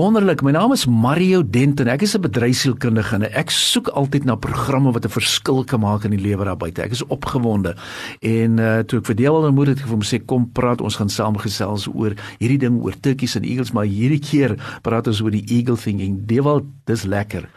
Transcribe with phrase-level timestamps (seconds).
[0.00, 0.40] Wonderlik.
[0.40, 1.88] My naam is Mario Denton.
[1.92, 6.04] Ek is 'n bedryfsielkundige en ek soek altyd na programme wat 'n verskil kan maak
[6.04, 6.82] in die lewe daar buite.
[6.82, 7.76] Ek is opgewonde.
[8.20, 10.96] En uh toe ek vir Dewald ontmoet het, het vir hom sê kom praat, ons
[10.96, 15.20] gaan saam gesels oor hierdie ding oor turkeys en eagles, maar hierdie keer praat ons
[15.20, 16.26] oor die eagle thinking.
[16.26, 17.48] Dewald, dis lekker.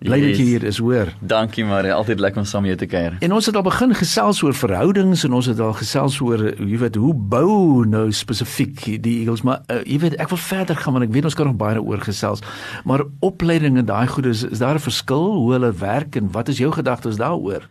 [0.00, 1.12] Bly dat jy hier is, hoor.
[1.20, 3.16] Dankie Marie, altyd lekker om saam jou te kuier.
[3.24, 6.78] En ons het al begin gesels oor verhoudings en ons het al gesels oor jy
[6.78, 10.98] weet hoe bou nou spesifiek die eagles, maar uh, jy weet ek wil verder gaan
[10.98, 12.44] want ek weet ons kan nog baie oor gesels.
[12.84, 16.48] Maar opleiding en daai goede is, is daar 'n verskil hoe hulle werk en wat
[16.48, 17.68] is jou gedagtes daaroor?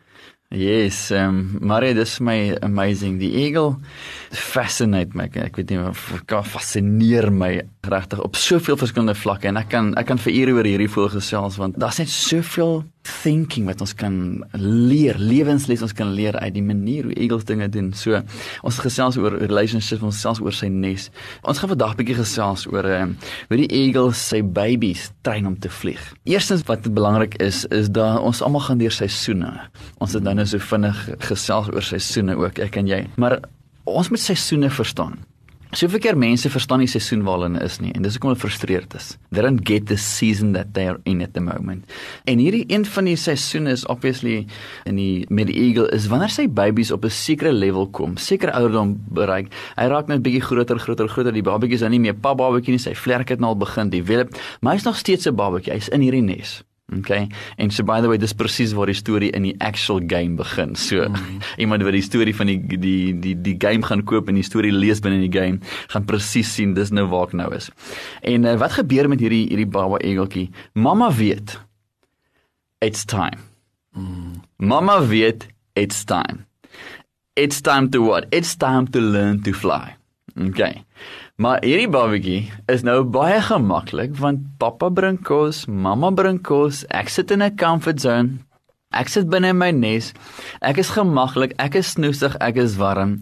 [0.50, 3.17] Yes, um Marie, dis my amazing.
[3.20, 3.76] Die eagle
[4.31, 5.26] fascinate my.
[5.44, 7.50] Ek weet nie of kan fascineer my
[7.84, 11.09] regtig op soveel verskillende vlakke en ek kan ek kan vir ure oor hierdie voel
[11.12, 14.16] gesels want daar's net soveel thinking wat ons kan
[14.53, 17.91] leer, lewensles ons kan leer uit die manier hoe eagles dinge doen.
[17.97, 18.19] So
[18.67, 21.09] ons gesels oor relationships, ons gesels oor sy nes.
[21.47, 23.16] Ons gaan vandag bietjie gesels oor um,
[23.50, 26.02] hoe die eagle sy babies train om te vlieg.
[26.30, 29.53] Eerstens wat belangrik is is dat ons almal gaan deur seisoene.
[30.03, 33.03] Ons het nou net so vinnig gesels oor seisoene ook, ek en jy.
[33.22, 33.39] Maar
[33.88, 35.17] ons moet seisoene verstaan.
[35.76, 38.94] Soveel keer mense verstaan nie seisoen waarin hulle is nie en dis hoekom hulle frustreerd
[38.96, 39.10] is.
[39.36, 41.84] They don't get the season that they are in at the moment.
[42.24, 44.46] En hierdie een van die seisoene is obviously
[44.88, 48.56] in die met die eagle is wanneer sy babies op 'n sekere level kom, sekere
[48.56, 49.52] ouderdom bereik.
[49.76, 51.34] Hy raak net bietjie groter, groter, groter.
[51.34, 53.90] Die babatjie is nou nie meer pa babatjie nie, sy vlerk het nou al begin
[53.90, 55.74] develop, maar hy's nog steeds 'n babatjie.
[55.74, 56.64] Hy's in hierdie nes.
[56.88, 57.28] Okay.
[57.58, 60.76] En so by the way, dis presies waar die storie in die actual game begin.
[60.80, 61.42] So mm.
[61.58, 64.72] Iemand wat die storie van die die die die game gaan koop en die storie
[64.72, 65.59] lees binne die game,
[65.94, 67.69] gaan presies sien dis nou waar ek nou is.
[68.22, 70.50] En uh, wat gebeur met hierdie hierdie baba egeltjie?
[70.73, 71.59] Mamma weet.
[72.79, 73.41] It's time.
[73.97, 74.41] Mm.
[74.57, 76.46] Mamma weet it's time.
[77.35, 78.25] It's time to what?
[78.31, 79.97] It's time to learn to fly.
[80.38, 80.84] Okay.
[81.38, 87.09] Maar hierdie babatjie is nou baie gemaklik want pappa bring kos, mamma bring kos, ek
[87.13, 88.41] sit in 'n comfort zone.
[88.96, 90.14] Ek sit binne in my nes.
[90.64, 93.20] Ek is gemaklik, ek is snoesig, ek is warm.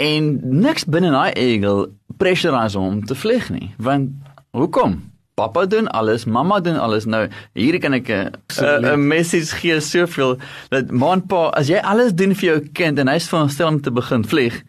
[0.00, 3.72] En niks binne daai eagle pressurize hom om te vlieg nie.
[3.82, 4.14] Want
[4.56, 5.00] hoekom?
[5.38, 7.06] Pappa doen alles, mamma doen alles.
[7.06, 10.38] Nou, hier kan ek 'n 'n message gee soveel
[10.70, 13.90] dat man pa, as jy alles doen vir jou kind en hy's veronderstel om te
[13.90, 14.62] begin vlieg,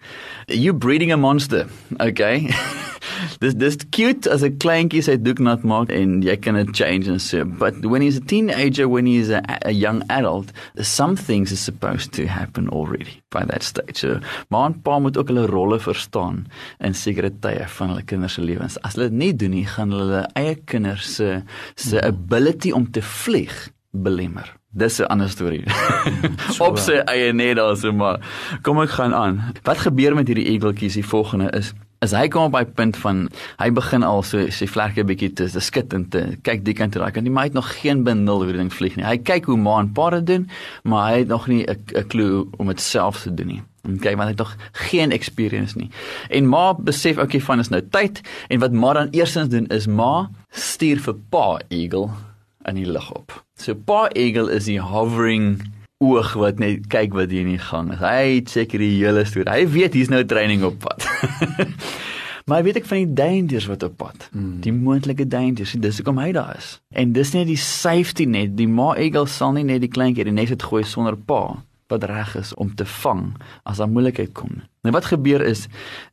[0.49, 1.67] you breeding a monster.
[1.99, 2.49] Okay.
[3.41, 7.07] dis dis cute as 'n kleintjie sy doek nat maak en jy kan dit change
[7.07, 10.51] and so but when he's a teenager when he's a, a young adult
[10.81, 15.31] some things is supposed to happen already by that stage so maar pa moet ook
[15.31, 16.45] hulle rolle verstaan
[16.83, 19.95] in sekere tye van hulle kinders se lewens as hulle dit nie doen nie gaan
[19.95, 21.41] hulle eie kinders se
[21.75, 25.63] se ability om te vlieg belemmer Dis 'n ander storie.
[26.67, 28.19] Op sy eie net also maar
[28.61, 29.53] kom ek gaan aan.
[29.63, 30.93] Wat gebeur met hierdie egeltjies?
[30.93, 33.25] Die volgende is as hy kom op by punt van
[33.59, 36.95] hy begin al so sy vlerke bietjie te, te skit en te kyk die kant
[36.95, 39.03] toe daai kant nie maar hy het nog geen benul hoe die ding vlieg nie
[39.03, 40.45] hy kyk hoe ma en pa dit doen
[40.87, 44.27] maar hy het nog nie 'n klou om dit self te doen nie Okay, want
[44.27, 45.89] hy het nog geen experience nie.
[46.29, 49.87] En ma besef okay van is nou tyd en wat ma dan eerstens doen is
[49.87, 52.09] ma stuur vir pa eagle
[52.65, 53.48] in die lug op.
[53.59, 55.57] So pa eagle is die hovering
[55.99, 57.99] oog wat net kyk wat hier in die gang is.
[57.99, 59.51] Hy check die hele storie.
[59.51, 61.03] Hy weet hier's nou training op pad.
[62.47, 64.29] maar weet ek van die dangers wat op pad.
[64.31, 64.61] Mm.
[64.63, 65.75] Die moontlike dangers.
[65.75, 66.77] Dis hoekom hy daar is.
[66.95, 68.55] En dis net die safety net.
[68.55, 72.05] Die ma eagle sal nie net die kleintjie die nes het gooi sonder pa wat
[72.09, 73.33] reg is om te vang
[73.69, 74.61] as daar moeilikheid kom.
[74.85, 75.65] Nou wat gebeur is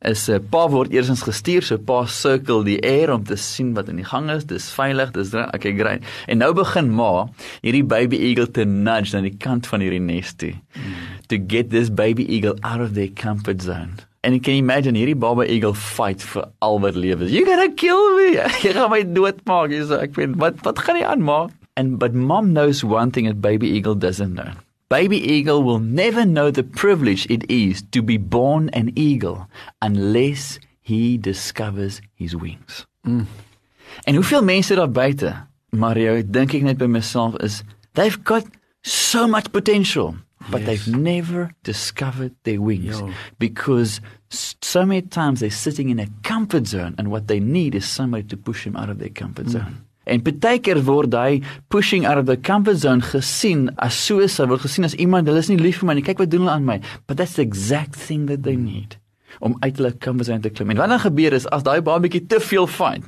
[0.05, 3.91] is uh, pa word eersins gestuur, so pa sirkel die air om te sien wat
[3.91, 4.47] in die gang is.
[4.49, 6.03] Dis veilig, dis okay, great.
[6.27, 7.27] En nou begin ma
[7.61, 10.53] hierdie baby eagle te nudge na die kant van hierdie nes toe.
[10.75, 10.99] Mm.
[11.31, 13.95] To get this baby eagle out of their comfort zone.
[14.27, 17.29] En jy kan imagine hierdie baba eagle fight vir al wat lewe.
[17.31, 18.33] You gonna kill me.
[18.65, 19.71] Jy gaan my doodmaak.
[19.71, 21.45] Jy sê ek weet wat wat gaan nie aan ma?
[21.79, 24.51] And but mom knows one thing that baby eagle doesn't know.
[24.89, 29.47] Baby eagle will never know the privilege it is to be born an eagle
[29.81, 32.85] unless he discovers his wings.
[33.03, 33.25] Mm.
[34.03, 37.63] En hoeveel mense daar buite, Mario, dink ek net by myself is
[37.93, 38.45] they've got
[38.81, 40.15] so much potential
[40.49, 40.67] but yes.
[40.67, 43.11] they've never discovered their wings Yo.
[43.39, 43.99] because
[44.29, 48.23] so many times they're sitting in a comfort zone and what they need is somebody
[48.23, 49.51] to push them out of their comfort mm.
[49.51, 49.86] zone.
[50.07, 54.63] En baie keer word hy pushing out of the comfort zone gesien as suicide, word
[54.65, 56.05] gesien as iemand hulle is nie lief vir my nie.
[56.05, 56.79] Kyk wat doen hulle aan my.
[57.07, 58.97] But that's the exact thing that they need
[59.39, 60.71] om uit hulle comfort zone te klim.
[60.73, 63.05] En wat dan gebeur is as daai babatjie te veel fyn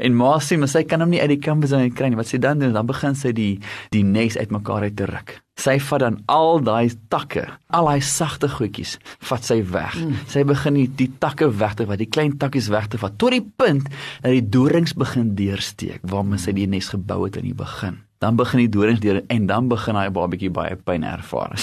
[0.00, 2.18] en ma sê maar sy kan hom nie uit die comfort zone kry nie.
[2.18, 3.58] Wat sy dan doen, dan begin sy die
[3.94, 5.36] die nes uitmekaar uit te ruk.
[5.58, 7.44] Sy vat dan al daai takke,
[7.74, 8.94] al daai sagte goedjies,
[9.26, 9.96] vat sy weg.
[9.98, 10.20] Mm.
[10.30, 13.34] Sy begin die, die takke weg te vat, die klein takkies weg te vat tot
[13.34, 13.90] die punt
[14.22, 18.36] dat die dorings begin deursteek waarmee sy die nes gebou het in die begin dan
[18.36, 21.54] begin die dorings deur en dan begin hy 'n babatjie baie pyn ervaar.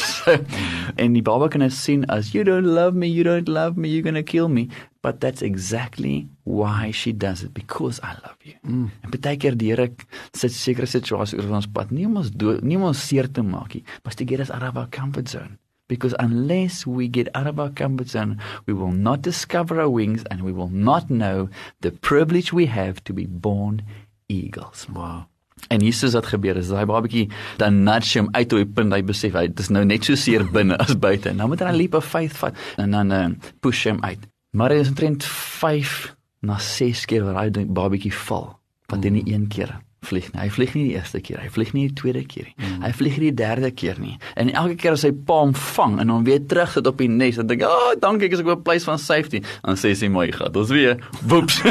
[1.01, 4.03] en die baba kan sien as you don't love me, you don't love me, you're
[4.03, 4.69] going to kill me,
[5.01, 8.55] but that's exactly why she does it because I love you.
[8.63, 8.89] Mm.
[9.03, 9.89] En baie keer die Here
[10.33, 13.43] sit sekere situasies oor ons pad, nie om ons dood, nie om ons seer te
[13.43, 15.57] maak nie, but to get us out of our comfort zone.
[15.87, 20.23] Because unless we get out of our comfort zone, we will not discover our wings
[20.31, 21.49] and we will not know
[21.81, 23.83] the privilege we have to be born
[24.27, 24.87] eagles.
[24.89, 25.27] Wow.
[25.67, 29.01] En Jesus het gebeur is daai babatjie dan nudge hom uit op die punt hy
[29.07, 31.33] besef hy dis nou net so seer binne as buite.
[31.33, 33.29] Nou moet hy 'n leap of faith vat en dan uh,
[33.59, 34.27] push hom uit.
[34.55, 36.15] Maar hy is omtrent 5
[36.45, 38.59] na 6 keer waar hy babatjie val.
[38.91, 39.73] Want dit nie een keer
[40.05, 40.41] vlieg nie.
[40.43, 42.55] Hy vlieg nie die eerste keer, hy vlieg nie die tweede keer nie.
[42.61, 42.83] Mm.
[42.85, 44.19] Hy vlieg nie die derde keer nie.
[44.37, 47.39] En elke keer as hy paam vang en hom weer terug sit op die nes,
[47.41, 49.95] dan dink ek, "Ag, oh, dankie, ek is op 'n place van safety." Dan sê
[49.95, 50.55] sy mooi gat.
[50.55, 51.61] Ons weer, woeps.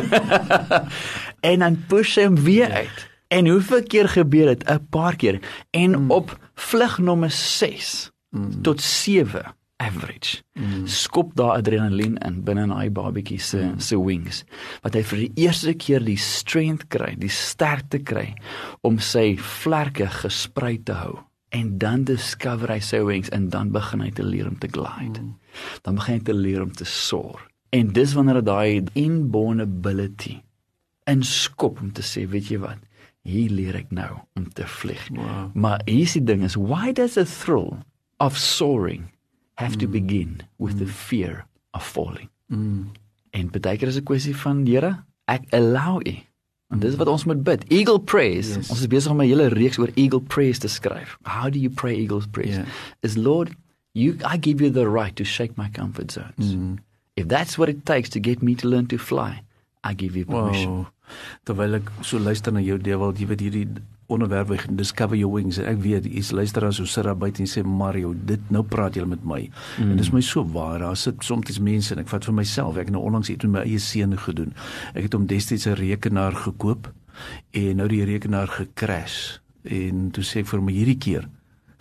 [1.52, 3.13] en dan push hom weer uit.
[3.28, 4.64] En hoeveel keer gebeur dit?
[4.70, 5.40] 'n Paar keer.
[5.70, 6.10] En mm.
[6.10, 8.62] op vlug nommer 6 mm.
[8.62, 10.42] tot 7 average.
[10.52, 10.86] Mm.
[10.86, 13.78] Skop daar adrenalien in binne in daai babatjie se mm.
[13.78, 14.44] se wings.
[14.82, 18.34] Wat hy vir die eerste keer die strength kry, die sterkte kry
[18.86, 21.18] om sy vlerke gesprei te hou.
[21.54, 25.22] En dan discover hy sy wings en dan begin hy te leer om te glide.
[25.22, 25.34] Mm.
[25.82, 27.44] Dan begin hy te leer om te soar.
[27.74, 30.38] En dis wanneer daai inborn ability
[31.10, 32.78] en skop om te sê, weet jy wat?
[33.24, 35.02] Hier leer ek nou om te vlieg.
[35.16, 35.48] Wow.
[35.56, 37.80] Maar hier is die ding is why does a thrill
[38.22, 39.08] of soaring
[39.60, 39.80] have mm.
[39.80, 40.84] to begin with mm.
[40.84, 42.28] the fear of falling?
[42.52, 42.92] Mm.
[43.34, 46.14] En baie keer is 'n kwessie van Here, ek allow u.
[46.68, 47.64] En dis wat ons moet bid.
[47.70, 48.56] Eagle praise.
[48.56, 48.70] Yes.
[48.70, 51.18] Ons is besig om 'n hele reeks oor eagle praise te skryf.
[51.22, 52.56] How do you pray eagle's praise?
[52.56, 52.66] Yeah.
[53.00, 53.54] Is Lord,
[53.92, 56.54] you I give you the right to shake my comfort zones.
[56.54, 56.78] Mm.
[57.14, 59.42] If that's what it takes to get me to learn to fly,
[59.84, 60.70] I give you permission.
[60.70, 60.93] Wow
[61.44, 63.66] terwyl ek so luister na jou deewel jy weet hierdie
[64.06, 67.48] onderwerp wie discover your wings ek weet jy's luister as so sit daar buite en
[67.48, 69.92] sê Mario dit nou praat jy met my mm.
[69.92, 72.90] en dis my so waar daar sit soms mense en ek vat vir myself ek
[72.90, 74.52] het nou onlangs iets met my eie seun gedoen
[74.92, 76.92] ek het hom destyds 'n rekenaar gekoop
[77.52, 81.28] en nou die rekenaar gekrash en toe sê ek vir hom hierdie keer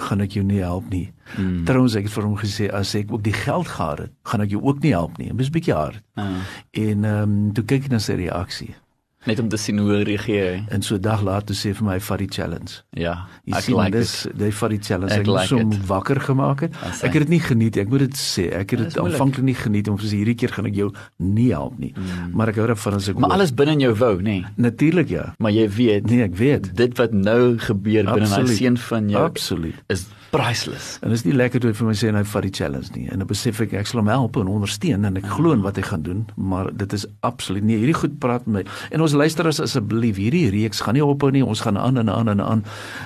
[0.04, 1.14] gaan ek jou nie help nie.
[1.38, 1.64] Mm.
[1.68, 4.50] Trouwens ek het vir hom gesê as ek ook die geld gehad het, gaan ek
[4.56, 5.30] jou ook nie help nie.
[5.31, 6.02] Dit is 'n bietjie hard.
[6.18, 6.42] Uh.
[6.72, 8.76] En ehm um, toe kyk ek na sy reaksie
[9.25, 10.64] net om te sien hoe hy reageer.
[10.74, 12.84] En so 'n dag later sê vir my vat die challenge.
[12.92, 15.14] Ja, ek sien, like dis die vat die challenge.
[15.14, 16.75] Ek, ek like hom wakker gemaak het.
[17.04, 18.52] Ek het dit nie geniet ek moet dit sê.
[18.52, 21.78] Ek het dit aanvanklik nie geniet om vir hierdie keer gaan ek jou nie help
[21.80, 21.94] nie.
[21.96, 22.34] Mm.
[22.34, 24.24] Maar ek hou daarvan as ek Maar alles binne in jou wou, nê?
[24.24, 24.46] Nee.
[24.58, 25.34] Natuurlik ja.
[25.38, 26.76] Maar jy weet, nee, ek weet.
[26.76, 29.76] Dit wat nou gebeur binne daai seun van jou Absoluut.
[29.88, 30.97] is priceless.
[31.01, 33.06] En dit is nie lekker toe vir my sê hy vat die challenge nie.
[33.13, 35.77] En dan besef ek ek sal hom help en ondersteun en ek glo in wat
[35.77, 38.63] hy gaan doen, maar dit is absoluut nie hierdie goed praat met my.
[38.95, 41.44] En ons luisteraars asseblief, hierdie reeks gaan nie ophou nie.
[41.45, 42.63] Ons gaan aan en aan en aan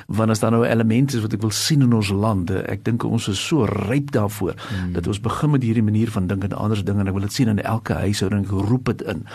[0.07, 2.61] want as daar nou elemente is wat ek wil sien in ons lande.
[2.71, 4.93] Ek dink ons is so ryp daarvoor hmm.
[4.95, 7.35] dat ons begin met hierdie manier van dink en ander dinge en ek wil dit
[7.35, 8.47] sien in elke huishouding.
[8.47, 9.25] Ek roep dit in.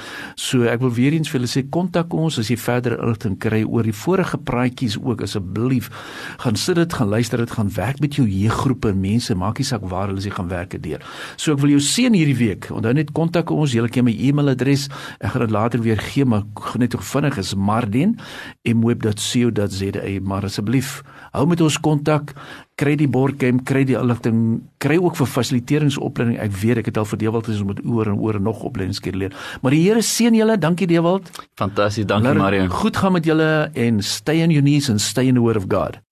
[0.40, 3.62] So ek wil weer eens vir julle sê kontak ons as jy verder inligting kry
[3.68, 5.92] oor die vorige praatjies ook asseblief.
[6.40, 9.66] Gaan sit dit, gaan luister dit, gaan werk met jou jeuggroepe en mense, maak nie
[9.66, 11.00] saak waar hulle se gaan werk deur.
[11.36, 12.70] So ek wil jou seën hierdie week.
[12.70, 14.88] Onthou net kontak ons, jy kan my e-mailadres,
[15.20, 16.42] ek gaan dit later weer gee, maar
[16.78, 20.20] net tog vinnig is marden@mweb.co.za.
[20.22, 22.34] Maar asseblief, hou met ons kontak,
[22.80, 26.38] kry die bordgame, kry die inligting, kry ook vir fasiliteeringsopleiding.
[26.42, 29.16] Ek weet ek het al vir Dewald gesê om met oor en oor nog opleidingskeer
[29.16, 29.32] leer.
[29.62, 30.58] Maar die Here seën julle.
[30.58, 31.30] Dankie Dewald.
[31.58, 32.06] Fantasties.
[32.06, 32.68] Dankie Mario.
[32.68, 35.64] Goed gaan met julle en stay in your knees and stay in the word of
[35.68, 36.11] God.